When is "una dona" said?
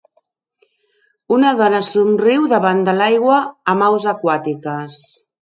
1.35-1.83